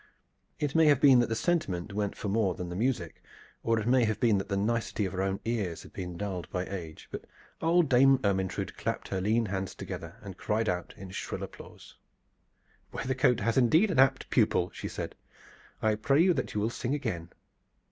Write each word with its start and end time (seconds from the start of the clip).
It 0.59 0.73
may 0.73 0.87
have 0.87 0.99
been 0.99 1.19
that 1.19 1.29
the 1.29 1.35
sentiment 1.35 1.93
went 1.93 2.17
for 2.17 2.27
more 2.27 2.55
than 2.55 2.69
the 2.69 2.75
music, 2.75 3.21
or 3.61 3.77
it 3.79 3.87
may 3.87 4.03
have 4.05 4.19
been 4.19 4.39
the 4.39 4.57
nicety 4.57 5.05
of 5.05 5.13
her 5.13 5.21
own 5.21 5.39
ears 5.45 5.83
had 5.83 5.93
been 5.93 6.17
dulled 6.17 6.49
by 6.49 6.65
age, 6.65 7.07
but 7.11 7.25
old 7.61 7.87
Dame 7.87 8.17
Ermyntrude 8.23 8.75
clapped 8.75 9.09
her 9.09 9.21
lean 9.21 9.45
hands 9.45 9.75
together 9.75 10.15
and 10.23 10.37
cried 10.39 10.67
out 10.67 10.95
in 10.97 11.11
shrill 11.11 11.43
applause. 11.43 11.97
"Weathercote 12.91 13.41
has 13.41 13.59
indeed 13.59 13.89
had 13.89 13.99
an 13.99 14.03
apt 14.03 14.27
pupil!" 14.31 14.71
she 14.73 14.87
said. 14.87 15.13
"I 15.83 15.93
pray 15.93 16.19
you 16.23 16.33
that 16.33 16.55
you 16.55 16.61
will 16.61 16.71
sing 16.71 16.95
again." 16.95 17.29